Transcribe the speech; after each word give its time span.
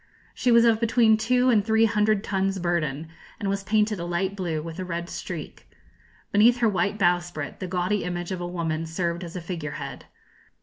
She 0.33 0.51
was 0.51 0.65
of 0.65 0.79
between 0.79 1.15
two 1.15 1.51
and 1.51 1.63
three 1.63 1.85
hundred 1.85 2.23
tons 2.23 2.57
burden, 2.57 3.07
and 3.39 3.47
was 3.49 3.63
painted 3.63 3.99
a 3.99 4.03
light 4.03 4.35
blue, 4.35 4.59
with 4.59 4.79
a 4.79 4.83
red 4.83 5.07
streak. 5.09 5.69
Beneath 6.31 6.57
her 6.57 6.67
white 6.69 6.97
bowsprit 6.97 7.59
the 7.59 7.67
gaudy 7.67 8.03
image 8.03 8.31
of 8.31 8.41
a 8.41 8.47
woman 8.47 8.87
served 8.87 9.23
as 9.23 9.35
a 9.35 9.41
figure 9.41 9.73
head. 9.77 10.05